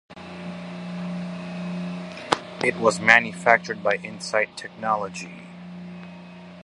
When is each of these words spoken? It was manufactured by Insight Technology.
It 2.63 2.75
was 2.77 2.99
manufactured 2.99 3.83
by 3.83 3.97
Insight 3.97 4.57
Technology. 4.57 5.45